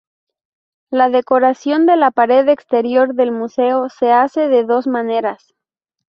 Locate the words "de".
1.85-1.95, 4.47-4.63